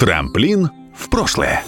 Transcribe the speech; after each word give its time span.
Трамплин 0.00 0.70
в 0.96 1.10
прошлое. 1.10 1.62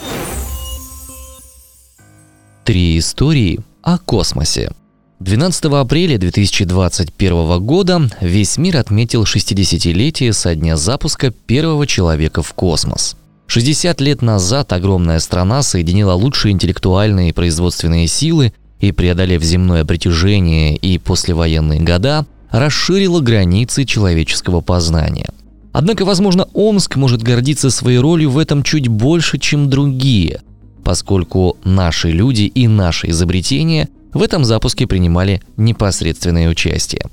Три 2.64 2.96
истории 2.96 3.60
о 3.82 3.98
космосе. 3.98 4.72
12 5.20 5.64
апреля 5.66 6.16
2021 6.16 7.60
года 7.60 8.00
весь 8.22 8.56
мир 8.56 8.78
отметил 8.78 9.24
60-летие 9.24 10.32
со 10.32 10.54
дня 10.54 10.78
запуска 10.78 11.30
первого 11.30 11.86
человека 11.86 12.42
в 12.42 12.54
космос. 12.54 13.18
60 13.48 14.00
лет 14.00 14.22
назад 14.22 14.72
огромная 14.72 15.18
страна 15.18 15.62
соединила 15.62 16.14
лучшие 16.14 16.52
интеллектуальные 16.52 17.28
и 17.28 17.32
производственные 17.34 18.06
силы 18.06 18.54
и, 18.80 18.92
преодолев 18.92 19.42
земное 19.42 19.84
притяжение 19.84 20.74
и 20.74 20.96
послевоенные 20.96 21.80
года, 21.80 22.24
расширила 22.50 23.20
границы 23.20 23.84
человеческого 23.84 24.62
познания– 24.62 25.28
Однако, 25.72 26.04
возможно, 26.04 26.48
Омск 26.52 26.96
может 26.96 27.22
гордиться 27.22 27.70
своей 27.70 27.98
ролью 27.98 28.30
в 28.30 28.38
этом 28.38 28.62
чуть 28.62 28.88
больше, 28.88 29.38
чем 29.38 29.70
другие, 29.70 30.42
поскольку 30.84 31.56
наши 31.64 32.10
люди 32.10 32.42
и 32.42 32.68
наши 32.68 33.10
изобретения 33.10 33.88
в 34.12 34.22
этом 34.22 34.44
запуске 34.44 34.86
принимали 34.86 35.42
непосредственное 35.56 36.48
участие. 36.48 37.06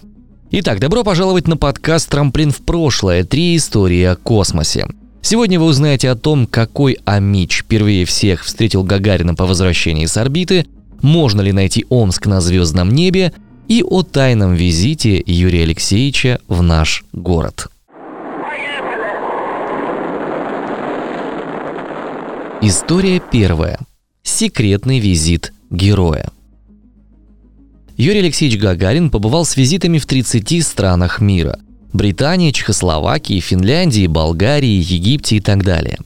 Итак, 0.52 0.80
добро 0.80 1.04
пожаловать 1.04 1.48
на 1.48 1.58
подкаст 1.58 2.10
«Трамплин 2.10 2.52
в 2.52 2.58
прошлое. 2.58 3.24
Три 3.24 3.56
истории 3.56 4.04
о 4.04 4.16
космосе». 4.16 4.88
Сегодня 5.22 5.60
вы 5.60 5.68
узнаете 5.68 6.10
о 6.10 6.16
том, 6.16 6.48
какой 6.48 6.98
Амич 7.06 7.60
впервые 7.60 8.06
всех 8.06 8.44
встретил 8.44 8.84
Гагарина 8.84 9.36
по 9.36 9.46
возвращении 9.46 10.06
с 10.06 10.18
орбиты, 10.18 10.66
можно 11.02 11.42
ли 11.42 11.52
найти 11.52 11.86
Омск 11.90 12.26
на 12.26 12.42
звездном 12.42 12.94
небе 12.94 13.32
и 13.68 13.84
о 13.84 14.04
тайном 14.04 14.56
визите 14.56 15.22
Юрия 15.26 15.64
Алексеевича 15.64 16.40
в 16.48 16.62
наш 16.62 17.04
город. 17.14 17.68
История 22.62 23.22
первая. 23.22 23.80
Секретный 24.22 25.00
визит 25.00 25.54
героя. 25.70 26.28
Юрий 27.96 28.20
Алексеевич 28.20 28.60
Гагарин 28.60 29.10
побывал 29.10 29.46
с 29.46 29.56
визитами 29.56 29.98
в 29.98 30.06
30 30.06 30.68
странах 30.68 31.22
мира. 31.22 31.58
Британии, 31.94 32.52
Чехословакии, 32.52 33.40
Финляндии, 33.40 34.08
Болгарии, 34.08 34.84
Египте 34.84 35.38
и 35.38 35.40
так 35.40 35.64
далее. 35.64 36.00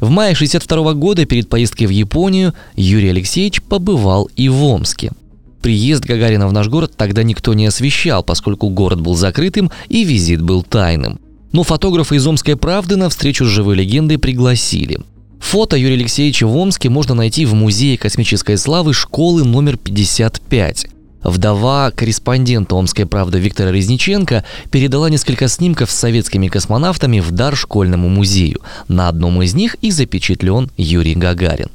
В 0.00 0.08
мае 0.08 0.34
62 0.34 0.94
года 0.94 1.26
перед 1.26 1.50
поездкой 1.50 1.88
в 1.88 1.90
Японию 1.90 2.54
Юрий 2.74 3.10
Алексеевич 3.10 3.60
побывал 3.60 4.30
и 4.34 4.48
в 4.48 4.64
Омске. 4.64 5.12
Приезд 5.60 6.04
Гагарина 6.04 6.48
в 6.48 6.54
наш 6.54 6.68
город 6.68 6.94
тогда 6.96 7.22
никто 7.22 7.52
не 7.52 7.66
освещал, 7.66 8.22
поскольку 8.22 8.70
город 8.70 9.02
был 9.02 9.14
закрытым 9.14 9.70
и 9.90 10.04
визит 10.04 10.40
был 10.40 10.62
тайным. 10.62 11.20
Но 11.52 11.64
фотографа 11.64 12.14
из 12.14 12.26
«Омской 12.26 12.56
правды» 12.56 12.96
на 12.96 13.10
встречу 13.10 13.44
с 13.44 13.48
живой 13.48 13.76
легендой 13.76 14.16
пригласили– 14.16 15.00
Фото 15.48 15.78
Юрия 15.78 15.94
Алексеевича 15.94 16.46
в 16.46 16.54
Омске 16.54 16.90
можно 16.90 17.14
найти 17.14 17.46
в 17.46 17.54
Музее 17.54 17.96
космической 17.96 18.58
славы 18.58 18.92
школы 18.92 19.44
номер 19.44 19.78
55. 19.78 20.88
Вдова 21.22 21.90
корреспондента 21.90 22.74
«Омской 22.74 23.06
правды» 23.06 23.38
Виктора 23.38 23.72
Резниченко 23.72 24.44
передала 24.70 25.08
несколько 25.08 25.48
снимков 25.48 25.90
с 25.90 25.94
советскими 25.94 26.48
космонавтами 26.48 27.20
в 27.20 27.30
дар 27.30 27.56
школьному 27.56 28.10
музею. 28.10 28.60
На 28.88 29.08
одном 29.08 29.40
из 29.40 29.54
них 29.54 29.76
и 29.80 29.90
запечатлен 29.90 30.70
Юрий 30.76 31.14
Гагарин. 31.14 31.70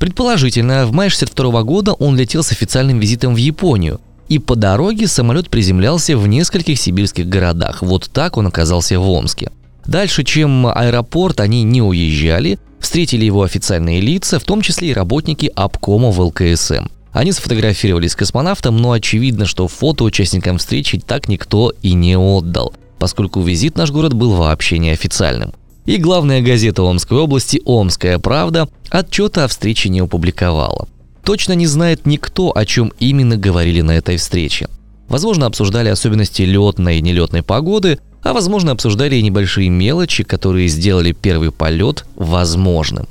Предположительно, 0.00 0.84
в 0.84 0.90
мае 0.90 1.08
62 1.08 1.62
года 1.62 1.92
он 1.92 2.16
летел 2.16 2.42
с 2.42 2.50
официальным 2.50 2.98
визитом 2.98 3.34
в 3.34 3.38
Японию, 3.38 4.00
и 4.28 4.40
по 4.40 4.56
дороге 4.56 5.06
самолет 5.06 5.50
приземлялся 5.50 6.18
в 6.18 6.26
нескольких 6.26 6.80
сибирских 6.80 7.28
городах. 7.28 7.80
Вот 7.80 8.10
так 8.12 8.36
он 8.36 8.48
оказался 8.48 8.98
в 8.98 9.08
Омске. 9.08 9.52
Дальше, 9.86 10.24
чем 10.24 10.66
аэропорт, 10.66 11.38
они 11.38 11.62
не 11.62 11.80
уезжали, 11.80 12.58
Встретили 12.84 13.24
его 13.24 13.42
официальные 13.42 14.02
лица, 14.02 14.38
в 14.38 14.44
том 14.44 14.60
числе 14.60 14.90
и 14.90 14.92
работники 14.92 15.50
обкома 15.56 16.10
в 16.10 16.20
ЛКСМ. 16.20 16.84
Они 17.12 17.32
сфотографировались 17.32 18.12
с 18.12 18.14
космонавтом, 18.14 18.76
но 18.76 18.92
очевидно, 18.92 19.46
что 19.46 19.68
фото 19.68 20.04
участникам 20.04 20.58
встречи 20.58 21.00
так 21.00 21.26
никто 21.26 21.72
и 21.80 21.94
не 21.94 22.14
отдал, 22.14 22.74
поскольку 22.98 23.40
визит 23.40 23.72
в 23.72 23.78
наш 23.78 23.90
город 23.90 24.12
был 24.12 24.32
вообще 24.34 24.76
неофициальным. 24.76 25.54
И 25.86 25.96
главная 25.96 26.42
газета 26.42 26.82
Омской 26.82 27.16
области 27.16 27.62
«Омская 27.64 28.18
правда» 28.18 28.68
отчета 28.90 29.44
о 29.44 29.48
встрече 29.48 29.88
не 29.88 30.00
опубликовала. 30.00 30.86
Точно 31.24 31.54
не 31.54 31.66
знает 31.66 32.04
никто, 32.04 32.52
о 32.54 32.66
чем 32.66 32.92
именно 32.98 33.38
говорили 33.38 33.80
на 33.80 33.92
этой 33.92 34.18
встрече. 34.18 34.68
Возможно, 35.08 35.46
обсуждали 35.46 35.88
особенности 35.88 36.42
летной 36.42 36.98
и 36.98 37.02
нелетной 37.02 37.42
погоды, 37.42 37.98
а 38.24 38.32
возможно 38.32 38.72
обсуждали 38.72 39.16
и 39.16 39.22
небольшие 39.22 39.68
мелочи, 39.68 40.24
которые 40.24 40.66
сделали 40.68 41.12
первый 41.12 41.52
полет 41.52 42.04
возможным. 42.16 43.06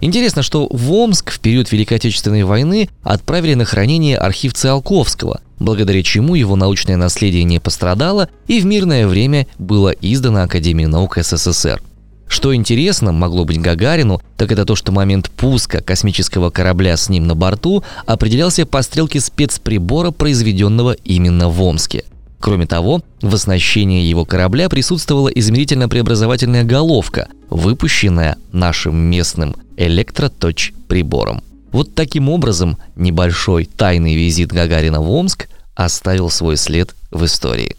Интересно, 0.00 0.42
что 0.42 0.68
в 0.70 0.92
Омск 0.92 1.30
в 1.30 1.40
период 1.40 1.72
Великой 1.72 1.94
Отечественной 1.94 2.42
войны 2.42 2.90
отправили 3.02 3.54
на 3.54 3.64
хранение 3.64 4.18
архив 4.18 4.52
Циолковского, 4.52 5.40
благодаря 5.58 6.02
чему 6.02 6.34
его 6.34 6.54
научное 6.54 6.96
наследие 6.96 7.44
не 7.44 7.60
пострадало 7.60 8.28
и 8.46 8.60
в 8.60 8.66
мирное 8.66 9.06
время 9.06 9.46
было 9.58 9.88
издано 9.88 10.42
Академией 10.42 10.88
наук 10.88 11.16
СССР. 11.16 11.80
Что 12.28 12.54
интересно 12.54 13.12
могло 13.12 13.44
быть 13.44 13.60
Гагарину, 13.60 14.20
так 14.36 14.50
это 14.50 14.64
то, 14.64 14.74
что 14.74 14.90
момент 14.90 15.30
пуска 15.30 15.80
космического 15.80 16.50
корабля 16.50 16.96
с 16.96 17.08
ним 17.08 17.26
на 17.26 17.36
борту 17.36 17.84
определялся 18.04 18.66
по 18.66 18.82
стрелке 18.82 19.20
спецприбора, 19.20 20.10
произведенного 20.10 20.92
именно 21.04 21.48
в 21.48 21.62
Омске– 21.62 22.04
Кроме 22.38 22.66
того, 22.66 23.00
в 23.22 23.34
оснащении 23.34 24.04
его 24.04 24.24
корабля 24.24 24.68
присутствовала 24.68 25.28
измерительно-преобразовательная 25.28 26.64
головка, 26.64 27.28
выпущенная 27.50 28.36
нашим 28.52 28.96
местным 28.96 29.56
электроточ 29.76 30.72
прибором. 30.88 31.42
Вот 31.72 31.94
таким 31.94 32.28
образом 32.28 32.78
небольшой 32.94 33.64
тайный 33.64 34.14
визит 34.14 34.52
Гагарина 34.52 35.00
в 35.00 35.10
Омск 35.10 35.48
оставил 35.74 36.30
свой 36.30 36.56
след 36.56 36.94
в 37.10 37.24
истории. 37.24 37.76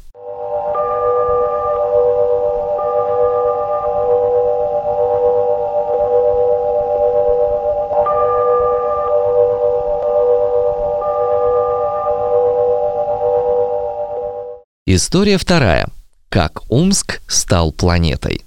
История 14.90 15.38
вторая. 15.38 15.90
Как 16.30 16.62
Омск 16.70 17.20
стал 17.28 17.74
планетой. 17.74 18.44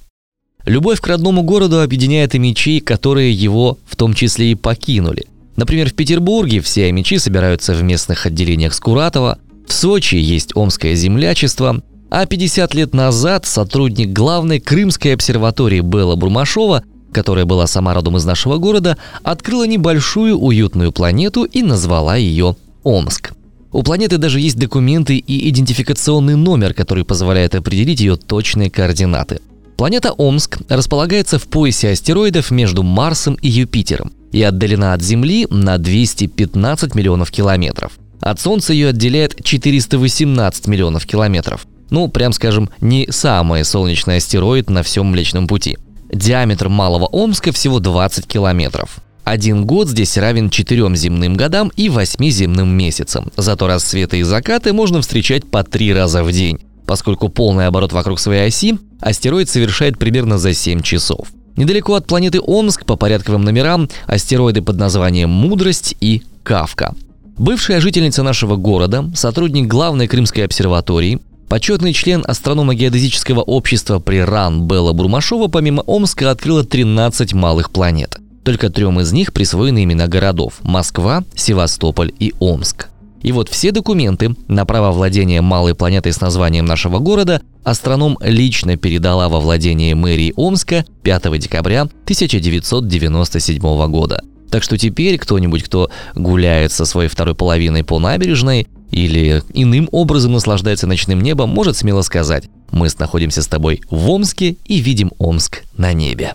Любовь 0.64 0.98
к 0.98 1.06
родному 1.06 1.42
городу 1.42 1.82
объединяет 1.82 2.34
и 2.34 2.38
мечи, 2.38 2.80
которые 2.80 3.30
его 3.30 3.76
в 3.84 3.94
том 3.94 4.14
числе 4.14 4.52
и 4.52 4.54
покинули. 4.54 5.26
Например, 5.56 5.90
в 5.90 5.92
Петербурге 5.92 6.62
все 6.62 6.90
мечи 6.92 7.18
собираются 7.18 7.74
в 7.74 7.82
местных 7.82 8.24
отделениях 8.24 8.72
Скуратова, 8.72 9.38
в 9.68 9.72
Сочи 9.74 10.14
есть 10.14 10.56
омское 10.56 10.94
землячество, 10.94 11.82
а 12.08 12.24
50 12.24 12.72
лет 12.72 12.94
назад 12.94 13.44
сотрудник 13.44 14.08
главной 14.08 14.60
Крымской 14.60 15.12
обсерватории 15.12 15.80
Белла 15.80 16.16
Бурмашова, 16.16 16.84
которая 17.12 17.44
была 17.44 17.66
сама 17.66 17.92
родом 17.92 18.16
из 18.16 18.24
нашего 18.24 18.56
города, 18.56 18.96
открыла 19.22 19.66
небольшую 19.66 20.38
уютную 20.38 20.90
планету 20.90 21.44
и 21.44 21.60
назвала 21.60 22.16
ее 22.16 22.56
Омск. 22.82 23.34
У 23.72 23.82
планеты 23.82 24.18
даже 24.18 24.40
есть 24.40 24.58
документы 24.58 25.16
и 25.16 25.48
идентификационный 25.48 26.36
номер, 26.36 26.74
который 26.74 27.04
позволяет 27.04 27.54
определить 27.54 28.00
ее 28.00 28.16
точные 28.16 28.70
координаты. 28.70 29.40
Планета 29.76 30.12
Омск 30.12 30.58
располагается 30.68 31.38
в 31.38 31.44
поясе 31.44 31.90
астероидов 31.90 32.50
между 32.50 32.82
Марсом 32.82 33.34
и 33.34 33.48
Юпитером 33.48 34.12
и 34.32 34.42
отдалена 34.42 34.92
от 34.92 35.02
Земли 35.02 35.46
на 35.50 35.78
215 35.78 36.94
миллионов 36.94 37.30
километров. 37.30 37.92
От 38.20 38.40
Солнца 38.40 38.72
ее 38.72 38.88
отделяет 38.88 39.42
418 39.42 40.66
миллионов 40.66 41.06
километров. 41.06 41.66
Ну, 41.88 42.08
прям 42.08 42.32
скажем, 42.32 42.70
не 42.80 43.08
самый 43.10 43.64
солнечный 43.64 44.18
астероид 44.18 44.68
на 44.68 44.82
всем 44.82 45.06
Млечном 45.06 45.46
Пути. 45.46 45.78
Диаметр 46.12 46.68
Малого 46.68 47.06
Омска 47.06 47.52
всего 47.52 47.80
20 47.80 48.26
километров. 48.26 48.98
Один 49.24 49.64
год 49.64 49.88
здесь 49.88 50.16
равен 50.16 50.50
четырем 50.50 50.96
земным 50.96 51.36
годам 51.36 51.70
и 51.76 51.88
восьми 51.88 52.30
земным 52.30 52.70
месяцам. 52.70 53.30
Зато 53.36 53.66
рассветы 53.66 54.18
и 54.18 54.22
закаты 54.22 54.72
можно 54.72 55.02
встречать 55.02 55.46
по 55.48 55.62
три 55.62 55.92
раза 55.92 56.24
в 56.24 56.32
день, 56.32 56.58
поскольку 56.86 57.28
полный 57.28 57.66
оборот 57.66 57.92
вокруг 57.92 58.18
своей 58.18 58.48
оси 58.48 58.78
астероид 59.00 59.48
совершает 59.48 59.98
примерно 59.98 60.38
за 60.38 60.54
7 60.54 60.82
часов. 60.82 61.28
Недалеко 61.56 61.94
от 61.94 62.06
планеты 62.06 62.40
Омск 62.40 62.84
по 62.84 62.96
порядковым 62.96 63.44
номерам 63.44 63.88
астероиды 64.06 64.62
под 64.62 64.76
названием 64.76 65.30
«Мудрость» 65.30 65.96
и 66.00 66.22
«Кавка». 66.42 66.94
Бывшая 67.36 67.80
жительница 67.80 68.22
нашего 68.22 68.56
города, 68.56 69.10
сотрудник 69.14 69.66
главной 69.66 70.08
Крымской 70.08 70.44
обсерватории, 70.44 71.20
почетный 71.48 71.92
член 71.92 72.24
астрономо-геодезического 72.26 73.40
общества 73.40 73.98
при 73.98 74.18
РАН 74.18 74.66
Белла 74.66 74.92
Бурмашова 74.92 75.48
помимо 75.48 75.82
Омска 75.82 76.30
открыла 76.30 76.64
13 76.64 77.32
малых 77.34 77.70
планет– 77.70 78.18
только 78.44 78.70
трем 78.70 79.00
из 79.00 79.12
них 79.12 79.32
присвоены 79.32 79.84
имена 79.84 80.06
городов– 80.06 80.54
Москва, 80.62 81.24
Севастополь 81.34 82.12
и 82.18 82.34
Омск. 82.38 82.88
И 83.22 83.32
вот 83.32 83.48
все 83.48 83.70
документы 83.70 84.34
на 84.48 84.64
право 84.64 84.92
владения 84.92 85.42
малой 85.42 85.74
планетой 85.74 86.12
с 86.12 86.20
названием 86.20 86.64
нашего 86.64 86.98
города 86.98 87.42
астроном 87.64 88.16
лично 88.22 88.76
передала 88.76 89.28
во 89.28 89.40
владение 89.40 89.94
мэрии 89.94 90.32
Омска 90.36 90.84
5 91.02 91.38
декабря 91.38 91.82
1997 91.82 93.90
года. 93.90 94.22
Так 94.50 94.62
что 94.62 94.78
теперь 94.78 95.18
кто-нибудь, 95.18 95.62
кто 95.62 95.90
гуляет 96.14 96.72
со 96.72 96.84
своей 96.84 97.08
второй 97.08 97.34
половиной 97.34 97.84
по 97.84 97.98
набережной 97.98 98.66
или 98.90 99.42
иным 99.54 99.88
образом 99.92 100.32
наслаждается 100.32 100.86
ночным 100.86 101.20
небом, 101.20 101.50
может 101.50 101.76
смело 101.76 102.02
сказать 102.02 102.48
«Мы 102.72 102.88
находимся 102.98 103.42
с 103.42 103.46
тобой 103.46 103.82
в 103.90 104.10
Омске 104.10 104.56
и 104.64 104.80
видим 104.80 105.12
Омск 105.18 105.62
на 105.76 105.92
небе». 105.92 106.34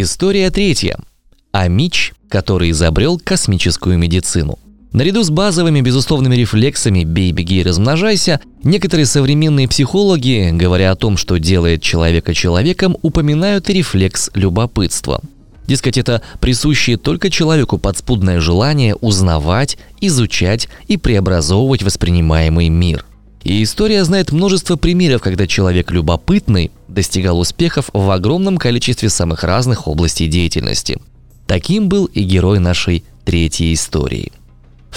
История 0.00 0.48
третья. 0.52 0.96
Амич, 1.50 2.12
который 2.28 2.70
изобрел 2.70 3.18
космическую 3.18 3.98
медицину. 3.98 4.56
Наряду 4.92 5.24
с 5.24 5.30
базовыми 5.30 5.80
безусловными 5.80 6.36
рефлексами 6.36 7.02
«бей, 7.02 7.32
беги 7.32 7.58
и 7.58 7.62
размножайся», 7.64 8.38
некоторые 8.62 9.06
современные 9.06 9.66
психологи, 9.66 10.50
говоря 10.52 10.92
о 10.92 10.94
том, 10.94 11.16
что 11.16 11.38
делает 11.38 11.82
человека 11.82 12.32
человеком, 12.32 12.96
упоминают 13.02 13.70
и 13.70 13.72
рефлекс 13.72 14.30
любопытства. 14.34 15.20
Дескать, 15.66 15.98
это 15.98 16.22
присущее 16.38 16.96
только 16.96 17.28
человеку 17.28 17.76
подспудное 17.76 18.38
желание 18.38 18.94
узнавать, 18.94 19.78
изучать 20.00 20.68
и 20.86 20.96
преобразовывать 20.96 21.82
воспринимаемый 21.82 22.68
мир. 22.68 23.04
И 23.44 23.62
история 23.62 24.04
знает 24.04 24.32
множество 24.32 24.76
примеров, 24.76 25.22
когда 25.22 25.46
человек 25.46 25.90
любопытный 25.90 26.70
достигал 26.88 27.38
успехов 27.38 27.90
в 27.92 28.10
огромном 28.10 28.58
количестве 28.58 29.08
самых 29.08 29.44
разных 29.44 29.86
областей 29.86 30.28
деятельности. 30.28 30.98
Таким 31.46 31.88
был 31.88 32.06
и 32.06 32.22
герой 32.22 32.58
нашей 32.58 33.04
третьей 33.24 33.74
истории. 33.74 34.32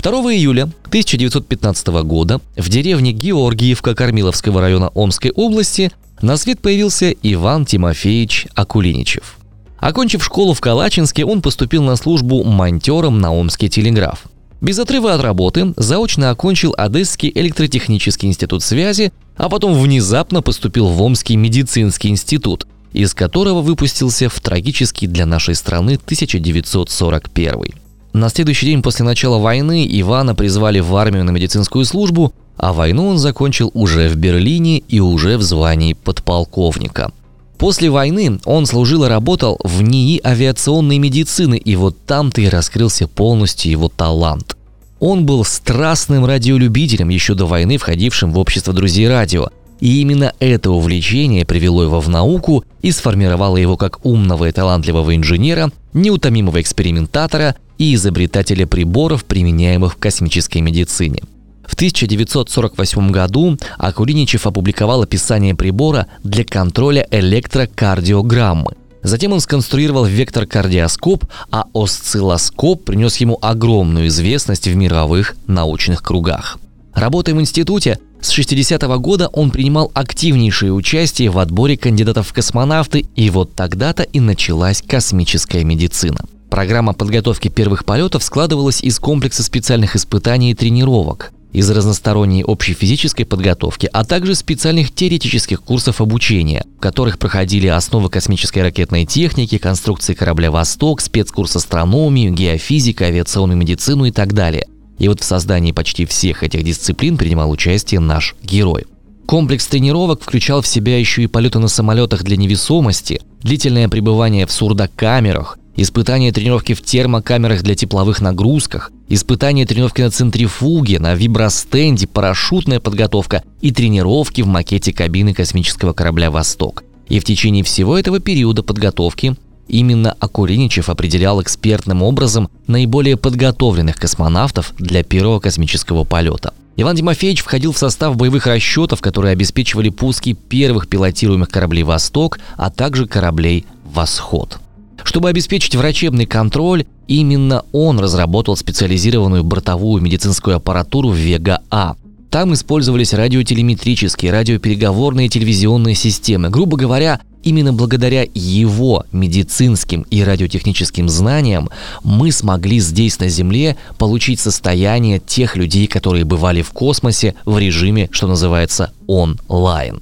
2 0.02 0.12
июля 0.34 0.64
1915 0.86 1.88
года 2.04 2.42
в 2.56 2.70
деревне 2.70 3.12
Георгиевка 3.12 3.94
Кормиловского 3.94 4.62
района 4.62 4.88
Омской 4.90 5.32
области 5.32 5.92
на 6.22 6.38
свет 6.38 6.60
появился 6.60 7.12
Иван 7.12 7.66
Тимофеевич 7.66 8.48
Акулиничев. 8.56 9.38
Окончив 9.78 10.24
школу 10.24 10.54
в 10.54 10.62
Калачинске, 10.62 11.26
он 11.26 11.42
поступил 11.42 11.84
на 11.84 11.96
службу 11.96 12.44
монтером 12.44 13.20
на 13.20 13.32
Омский 13.34 13.70
телеграф. 13.70 14.26
Без 14.62 14.78
отрыва 14.78 15.16
от 15.16 15.22
работы 15.22 15.74
заочно 15.76 16.30
окончил 16.30 16.76
Одесский 16.78 17.32
электротехнический 17.34 18.30
институт 18.30 18.62
связи, 18.62 19.12
а 19.36 19.50
потом 19.50 19.74
внезапно 19.74 20.44
поступил 20.44 20.88
в 20.88 21.02
Омский 21.02 21.36
медицинский 21.36 22.10
институт, 22.10 22.68
из 22.94 23.16
которого 23.16 23.62
выпустился 23.62 24.30
в 24.30 24.40
трагический 24.40 25.08
для 25.08 25.26
нашей 25.26 25.56
страны 25.56 25.96
1941. 25.96 27.74
На 28.14 28.30
следующий 28.30 28.68
день 28.68 28.84
после 28.84 29.04
начала 29.04 29.40
войны 29.40 29.88
Ивана 29.90 30.36
призвали 30.36 30.80
в 30.80 30.96
армию 30.96 31.24
на 31.24 31.32
медицинскую 31.32 31.84
службу, 31.86 32.32
а 32.56 32.72
войну 32.72 33.08
он 33.08 33.18
закончил 33.18 33.72
уже 33.74 34.10
в 34.10 34.16
Берлине 34.16 34.78
и 34.78 35.00
уже 35.00 35.38
в 35.38 35.42
звании 35.42 35.94
подполковника– 35.94 37.12
После 37.62 37.92
войны 37.92 38.40
он 38.46 38.66
служил 38.66 39.06
и 39.06 39.08
работал 39.08 39.60
в 39.64 39.84
НИИ 39.84 40.20
авиационной 40.26 40.98
медицины, 40.98 41.60
и 41.60 41.76
вот 41.76 41.96
там-то 42.08 42.42
и 42.42 42.50
раскрылся 42.50 43.08
полностью 43.08 43.70
его 43.70 43.88
талант. 43.88 44.58
Он 45.00 45.28
был 45.28 45.46
страстным 45.46 46.26
радиолюбителем, 46.26 47.10
еще 47.10 47.36
до 47.36 47.46
войны 47.46 47.78
входившим 47.78 48.32
в 48.32 48.40
общество 48.40 48.74
друзей 48.74 49.08
радио. 49.08 49.50
И 49.80 50.02
именно 50.02 50.34
это 50.40 50.72
увлечение 50.72 51.46
привело 51.46 51.84
его 51.84 52.00
в 52.00 52.10
науку 52.10 52.66
и 52.82 52.92
сформировало 52.92 53.58
его 53.58 53.78
как 53.78 54.04
умного 54.08 54.50
и 54.50 54.52
талантливого 54.52 55.16
инженера, 55.16 55.72
неутомимого 55.94 56.62
экспериментатора 56.62 57.56
и 57.78 57.94
изобретателя 57.94 58.66
приборов, 58.66 59.24
применяемых 59.24 59.94
в 59.94 59.98
космической 59.98 60.62
медицине. 60.62 61.22
В 61.72 61.74
1948 61.74 63.12
году 63.12 63.58
Акулиничев 63.78 64.46
опубликовал 64.46 65.04
описание 65.04 65.56
прибора 65.56 66.08
для 66.22 66.44
контроля 66.44 67.08
электрокардиограммы. 67.12 68.74
Затем 69.04 69.32
он 69.32 69.40
сконструировал 69.40 70.04
вектор-кардиоскоп, 70.04 71.24
а 71.50 71.64
осциллоскоп 71.74 72.84
принес 72.84 73.16
ему 73.18 73.40
огромную 73.42 74.08
известность 74.08 74.68
в 74.68 74.76
мировых 74.76 75.38
научных 75.48 76.04
кругах. 76.04 76.60
Работая 76.94 77.34
в 77.36 77.40
институте, 77.40 78.00
с 78.20 78.38
60-го 78.38 79.00
года 79.00 79.30
он 79.30 79.50
принимал 79.50 79.92
активнейшее 79.94 80.74
участие 80.74 81.30
в 81.30 81.40
отборе 81.40 81.78
кандидатов 81.78 82.28
в 82.28 82.34
космонавты, 82.34 83.06
и 83.16 83.30
вот 83.30 83.56
тогда-то 83.56 84.04
и 84.04 84.20
началась 84.20 84.84
космическая 84.86 85.64
медицина. 85.64 86.20
Программа 86.50 86.92
подготовки 86.94 87.48
первых 87.48 87.86
полетов 87.86 88.24
складывалась 88.24 88.84
из 88.84 89.00
комплекса 89.00 89.42
специальных 89.42 89.96
испытаний 89.96 90.52
и 90.52 90.54
тренировок 90.54 91.32
из 91.54 91.70
разносторонней 91.70 92.44
общей 92.44 92.74
физической 92.74 93.24
подготовки, 93.24 93.90
а 93.92 94.04
также 94.04 94.36
специальных 94.36 94.94
теоретических 94.94 95.62
курсов 95.62 96.02
обучения, 96.02 96.66
в 96.78 96.82
которых 96.82 97.20
проходили 97.20 97.68
основы 97.68 98.10
космической 98.10 98.60
ракетной 98.60 99.06
техники, 99.06 99.58
конструкции 99.58 100.14
корабля 100.14 100.52
«Восток», 100.52 101.02
спецкурс 101.02 101.56
астрономию, 101.56 102.34
геофизика, 102.34 103.06
авиационную 103.06 103.58
медицину 103.58 104.06
и 104.06 104.12
так 104.12 104.34
далее. 104.34 104.68
И 104.98 105.08
вот 105.08 105.22
в 105.22 105.24
создании 105.24 105.72
почти 105.72 106.06
всех 106.06 106.44
этих 106.44 106.64
дисциплин 106.64 107.18
принимал 107.18 107.50
участие 107.50 108.00
наш 108.00 108.36
герой. 108.44 108.86
Комплекс 109.26 109.66
тренировок 109.66 110.22
включал 110.22 110.62
в 110.62 110.68
себя 110.68 111.00
еще 111.00 111.24
и 111.24 111.28
полеты 111.28 111.60
на 111.60 111.70
самолетах 111.70 112.24
для 112.24 112.38
невесомости, 112.38 113.22
длительное 113.42 113.88
пребывание 113.88 114.46
в 114.46 114.52
сурдокамерах, 114.52 115.58
испытания 115.76 116.32
тренировки 116.32 116.74
в 116.74 116.82
термокамерах 116.82 117.64
для 117.64 117.76
тепловых 117.76 118.22
нагрузках, 118.22 118.92
испытания 119.10 119.66
тренировки 119.66 120.02
на 120.02 120.12
центрифуге, 120.12 121.00
на 121.00 121.16
вибростенде, 121.16 122.08
парашютная 122.08 122.80
подготовка 122.80 123.44
и 123.62 123.72
тренировки 123.72 124.42
в 124.42 124.48
макете 124.48 124.94
кабины 124.94 125.34
космического 125.34 125.94
корабля 125.94 126.32
«Восток». 126.32 126.84
И 127.08 127.20
в 127.20 127.26
течение 127.26 127.64
всего 127.64 127.98
этого 127.98 128.20
периода 128.20 128.64
подготовки 128.64 129.36
именно 129.68 130.16
Акуриничев 130.20 130.90
определял 130.90 131.42
экспертным 131.42 132.04
образом 132.04 132.50
наиболее 132.68 133.18
подготовленных 133.18 133.98
космонавтов 133.98 134.74
для 134.78 135.04
первого 135.04 135.40
космического 135.40 136.04
полета. 136.04 136.54
Иван 136.78 136.96
Тимофеевич 136.96 137.42
входил 137.42 137.74
в 137.74 137.78
состав 137.78 138.16
боевых 138.16 138.48
расчетов, 138.48 139.02
которые 139.02 139.34
обеспечивали 139.34 139.90
пуски 139.90 140.34
первых 140.34 140.88
пилотируемых 140.88 141.50
кораблей 141.50 141.84
«Восток», 141.84 142.40
а 142.56 142.70
также 142.70 143.08
кораблей 143.08 143.66
«Восход». 143.84 144.60
Чтобы 145.04 145.30
обеспечить 145.30 145.76
врачебный 145.76 146.26
контроль, 146.26 146.86
именно 147.08 147.64
он 147.72 148.00
разработал 148.00 148.56
специализированную 148.56 149.44
бортовую 149.44 150.02
медицинскую 150.02 150.56
аппаратуру 150.56 151.12
Вега-А. 151.12 151.96
Там 152.30 152.54
использовались 152.54 153.14
радиотелеметрические, 153.14 154.32
радиопереговорные 154.32 155.28
телевизионные 155.28 155.96
системы. 155.96 156.50
Грубо 156.50 156.78
говоря, 156.78 157.20
именно 157.44 157.74
благодаря 157.74 158.26
его 158.34 159.04
медицинским 159.12 160.04
и 160.10 160.24
радиотехническим 160.24 161.10
знаниям 161.10 161.70
мы 162.04 162.32
смогли 162.32 162.80
здесь 162.80 163.20
на 163.20 163.28
Земле 163.28 163.76
получить 163.98 164.40
состояние 164.40 165.20
тех 165.20 165.58
людей, 165.58 165.88
которые 165.88 166.24
бывали 166.24 166.62
в 166.62 166.72
космосе 166.72 167.36
в 167.44 167.58
режиме, 167.58 168.08
что 168.12 168.28
называется, 168.28 168.94
онлайн. 169.08 170.02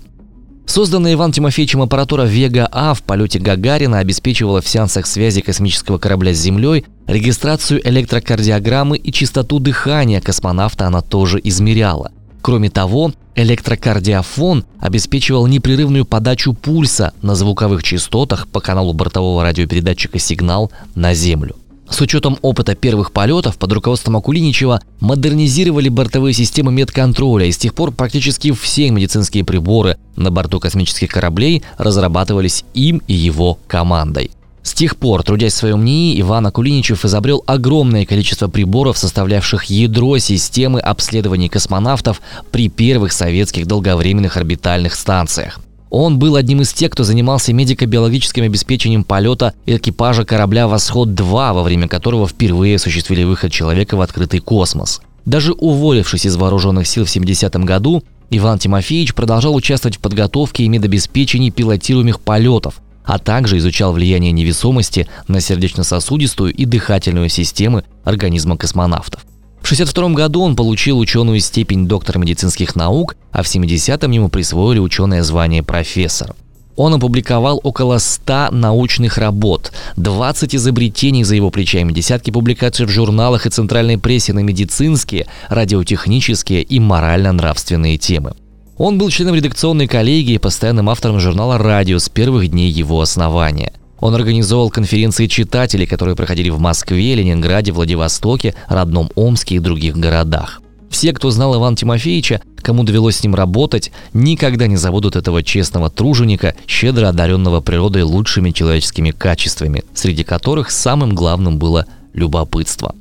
Созданная 0.69 1.13
Иван 1.13 1.31
Тимофеевичем 1.31 1.81
аппаратура 1.81 2.25
Вега-А 2.25 2.93
в 2.93 3.01
полете 3.01 3.39
Гагарина 3.39 3.97
обеспечивала 3.97 4.61
в 4.61 4.67
сеансах 4.67 5.07
связи 5.07 5.41
космического 5.41 5.97
корабля 5.97 6.31
с 6.31 6.37
Землей 6.37 6.85
регистрацию 7.07 7.81
электрокардиограммы 7.89 8.97
и 8.97 9.11
частоту 9.11 9.57
дыхания 9.57 10.21
космонавта 10.21 10.85
она 10.85 11.01
тоже 11.01 11.41
измеряла. 11.43 12.11
Кроме 12.43 12.69
того, 12.69 13.13
электрокардиофон 13.33 14.63
обеспечивал 14.79 15.47
непрерывную 15.47 16.05
подачу 16.05 16.53
пульса 16.53 17.13
на 17.23 17.33
звуковых 17.33 17.81
частотах 17.81 18.47
по 18.47 18.59
каналу 18.59 18.93
бортового 18.93 19.41
радиопередатчика 19.41 20.19
«Сигнал» 20.19 20.71
на 20.93 21.15
Землю. 21.15 21.55
С 21.89 22.01
учетом 22.01 22.37
опыта 22.41 22.75
первых 22.75 23.11
полетов 23.11 23.57
под 23.57 23.73
руководством 23.73 24.17
Акулиничева 24.17 24.81
модернизировали 24.99 25.89
бортовые 25.89 26.33
системы 26.33 26.71
медконтроля, 26.71 27.45
и 27.45 27.51
с 27.51 27.57
тех 27.57 27.73
пор 27.73 27.91
практически 27.91 28.51
все 28.51 28.89
медицинские 28.91 29.43
приборы 29.43 29.97
на 30.15 30.31
борту 30.31 30.59
космических 30.59 31.09
кораблей 31.09 31.63
разрабатывались 31.77 32.63
им 32.73 33.01
и 33.07 33.13
его 33.13 33.57
командой. 33.67 34.31
С 34.61 34.73
тех 34.73 34.97
пор, 34.97 35.23
трудясь 35.23 35.53
в 35.53 35.57
своем 35.57 35.83
НИИ, 35.83 36.21
Иван 36.21 36.45
Акулиничев 36.45 37.03
изобрел 37.05 37.43
огромное 37.47 38.05
количество 38.05 38.47
приборов, 38.47 38.97
составлявших 38.97 39.63
ядро 39.65 40.17
системы 40.19 40.79
обследования 40.79 41.49
космонавтов 41.49 42.21
при 42.51 42.69
первых 42.69 43.13
советских 43.13 43.65
долговременных 43.65 44.37
орбитальных 44.37 44.93
станциях. 44.93 45.59
Он 45.89 46.19
был 46.19 46.35
одним 46.35 46.61
из 46.61 46.71
тех, 46.71 46.91
кто 46.91 47.03
занимался 47.03 47.51
медико-биологическим 47.51 48.43
обеспечением 48.43 49.03
полета 49.03 49.53
экипажа 49.65 50.23
корабля 50.23 50.67
«Восход-2», 50.67 51.53
во 51.53 51.63
время 51.63 51.87
которого 51.87 52.27
впервые 52.27 52.75
осуществили 52.75 53.23
выход 53.23 53.51
человека 53.51 53.97
в 53.97 54.01
открытый 54.01 54.39
космос. 54.39 55.01
Даже 55.25 55.53
уволившись 55.53 56.25
из 56.25 56.35
вооруженных 56.35 56.87
сил 56.87 57.05
в 57.05 57.15
70-м 57.15 57.65
году, 57.65 58.03
Иван 58.29 58.59
Тимофеевич 58.59 59.15
продолжал 59.15 59.55
участвовать 59.55 59.97
в 59.97 59.99
подготовке 59.99 60.63
и 60.63 60.67
медобеспечении 60.67 61.49
пилотируемых 61.49 62.19
полетов, 62.19 62.81
а 63.03 63.17
также 63.17 63.57
изучал 63.57 63.91
влияние 63.91 64.31
невесомости 64.31 65.07
на 65.27 65.41
сердечно-сосудистую 65.41 66.53
и 66.53 66.65
дыхательную 66.65 67.29
системы 67.29 67.83
организма 68.03 68.55
космонавтов. 68.55 69.25
В 69.61 69.71
1962 69.71 70.09
году 70.15 70.41
он 70.41 70.55
получил 70.55 70.97
ученую 70.97 71.39
степень 71.39 71.87
доктора 71.87 72.17
медицинских 72.17 72.75
наук, 72.75 73.15
а 73.31 73.43
в 73.43 73.45
70-м 73.45 74.09
ему 74.11 74.29
присвоили 74.29 74.79
ученое 74.79 75.21
звание 75.21 75.63
профессор. 75.63 76.35
Он 76.75 76.93
опубликовал 76.93 77.59
около 77.61 77.97
100 77.97 78.51
научных 78.51 79.17
работ, 79.17 79.73
20 79.97 80.55
изобретений 80.55 81.23
за 81.23 81.35
его 81.35 81.51
плечами, 81.51 81.91
десятки 81.91 82.31
публикаций 82.31 82.85
в 82.85 82.89
журналах 82.89 83.45
и 83.45 83.49
центральной 83.49 83.97
прессе 83.97 84.31
на 84.31 84.39
медицинские, 84.39 85.27
радиотехнические 85.49 86.63
и 86.63 86.79
морально-нравственные 86.79 87.97
темы. 87.97 88.33
Он 88.77 88.97
был 88.97 89.09
членом 89.09 89.35
редакционной 89.35 89.87
коллегии 89.87 90.35
и 90.35 90.39
постоянным 90.39 90.89
автором 90.89 91.19
журнала 91.19 91.57
«Радио» 91.57 91.99
с 91.99 92.07
первых 92.07 92.47
дней 92.47 92.71
его 92.71 93.01
основания. 93.01 93.73
Он 93.99 94.15
организовал 94.15 94.69
конференции 94.69 95.27
читателей, 95.27 95.85
которые 95.85 96.15
проходили 96.15 96.49
в 96.49 96.59
Москве, 96.59 97.15
Ленинграде, 97.15 97.71
Владивостоке, 97.71 98.55
родном 98.67 99.09
Омске 99.15 99.55
и 99.55 99.59
других 99.59 99.97
городах. 99.97 100.61
Все, 100.89 101.13
кто 101.13 101.29
знал 101.29 101.55
Ивана 101.55 101.75
Тимофеевича, 101.75 102.41
кому 102.61 102.83
довелось 102.83 103.17
с 103.17 103.23
ним 103.23 103.35
работать, 103.35 103.91
никогда 104.13 104.67
не 104.67 104.75
забудут 104.75 105.15
этого 105.15 105.43
честного 105.43 105.89
труженика, 105.89 106.55
щедро 106.67 107.09
одаренного 107.09 107.61
природой 107.61 108.03
лучшими 108.03 108.51
человеческими 108.51 109.11
качествами, 109.11 109.83
среди 109.93 110.23
которых 110.23 110.71
самым 110.71 111.13
главным 111.13 111.59
было 111.59 111.85
любопытство. 112.13 112.95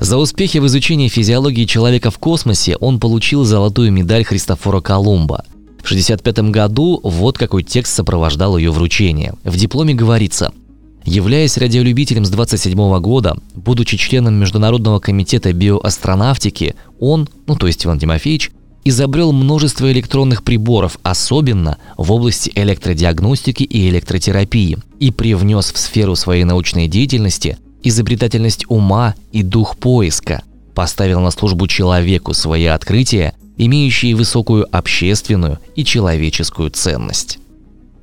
За 0.00 0.18
успехи 0.18 0.58
в 0.58 0.66
изучении 0.66 1.08
физиологии 1.08 1.64
человека 1.64 2.10
в 2.10 2.18
космосе 2.18 2.76
он 2.76 2.98
получил 2.98 3.44
золотую 3.44 3.92
медаль 3.92 4.24
Христофора 4.24 4.80
Колумба. 4.80 5.44
В 5.84 5.92
1965 5.92 6.50
году 6.50 6.98
вот 7.02 7.36
какой 7.36 7.62
текст 7.62 7.94
сопровождал 7.94 8.56
ее 8.56 8.72
вручение. 8.72 9.34
В 9.44 9.56
дипломе 9.56 9.92
говорится 9.92 10.50
Являясь 11.04 11.58
радиолюбителем 11.58 12.24
с 12.24 12.30
27 12.30 12.98
года, 13.00 13.36
будучи 13.54 13.98
членом 13.98 14.36
Международного 14.36 15.00
комитета 15.00 15.52
биоастронавтики, 15.52 16.74
он, 16.98 17.28
ну 17.46 17.56
то 17.56 17.66
есть 17.66 17.84
Иван 17.84 17.98
Тимофеевич, 17.98 18.50
изобрел 18.84 19.32
множество 19.32 19.92
электронных 19.92 20.42
приборов, 20.42 20.98
особенно 21.02 21.76
в 21.98 22.10
области 22.10 22.50
электродиагностики 22.54 23.64
и 23.64 23.90
электротерапии, 23.90 24.78
и 24.98 25.10
привнес 25.10 25.70
в 25.70 25.76
сферу 25.76 26.16
своей 26.16 26.44
научной 26.44 26.88
деятельности 26.88 27.58
изобретательность 27.82 28.64
ума 28.68 29.14
и 29.32 29.42
дух 29.42 29.76
поиска, 29.76 30.42
поставил 30.74 31.20
на 31.20 31.30
службу 31.30 31.68
человеку 31.68 32.32
свои 32.32 32.64
открытия, 32.64 33.34
имеющие 33.56 34.14
высокую 34.14 34.66
общественную 34.76 35.58
и 35.76 35.84
человеческую 35.84 36.70
ценность. 36.70 37.38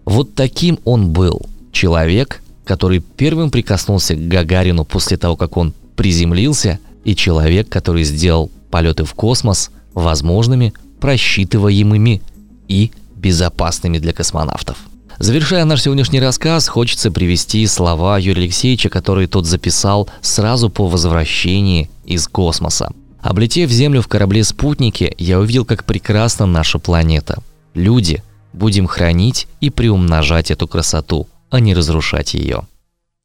Вот 0.05 0.34
таким 0.36 0.79
он 0.86 1.12
был, 1.12 1.41
человек, 1.72 2.41
который 2.65 3.00
первым 3.00 3.51
прикоснулся 3.51 4.15
к 4.15 4.27
Гагарину 4.27 4.86
после 4.86 5.17
того, 5.17 5.36
как 5.36 5.58
он 5.58 5.74
приземлился, 5.96 6.79
и 7.03 7.15
человек, 7.15 7.70
который 7.70 8.03
сделал 8.03 8.51
полеты 8.70 9.03
в 9.03 9.13
космос 9.13 9.72
возможными, 9.93 10.74
просчитываемыми 11.00 12.22
и 12.67 12.91
безопасными 13.15 13.98
для 13.98 14.13
космонавтов. 14.13 14.77
Завершая 15.20 15.65
наш 15.65 15.84
сегодняшний 15.84 16.20
рассказ, 16.20 16.67
хочется 16.67 17.12
привести 17.12 17.67
слова 17.67 18.17
Юрия 18.17 18.43
Алексеевича, 18.43 18.89
которые 18.89 19.27
тот 19.27 19.46
записал 19.46 20.10
сразу 20.22 20.70
по 20.70 20.88
возвращении 20.88 21.89
из 22.05 22.27
космоса. 22.27 22.91
Облетев 23.21 23.69
Землю 23.69 24.01
в 24.01 24.07
корабле-спутнике, 24.07 25.13
я 25.17 25.39
увидел, 25.39 25.63
как 25.63 25.85
прекрасна 25.85 26.47
наша 26.47 26.79
планета. 26.79 27.41
Люди, 27.75 28.23
будем 28.51 28.87
хранить 28.87 29.47
и 29.59 29.69
приумножать 29.69 30.49
эту 30.49 30.67
красоту, 30.67 31.27
а 31.51 31.59
не 31.59 31.75
разрушать 31.75 32.33
ее. 32.33 32.63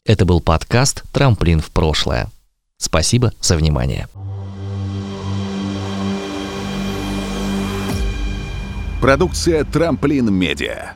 Это 0.04 0.26
был 0.26 0.40
подкаст 0.40 1.02
«Трамплин 1.12 1.60
в 1.60 1.70
прошлое». 1.70 2.28
Спасибо 2.76 3.32
за 3.40 3.56
внимание. 3.56 4.06
Продукция 9.00 9.64
«Трамплин 9.64 10.32
Медиа». 10.32 10.94